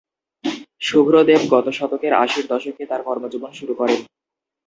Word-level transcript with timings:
শুভ্র 0.81 1.13
দেব 1.23 1.41
গত 1.51 1.67
শতকের 1.77 2.13
আশির 2.23 2.45
দশকে 2.47 2.83
তার 2.85 3.01
কর্মজীবন 3.03 3.51
শুরু 3.53 3.73
করেন। 3.73 3.99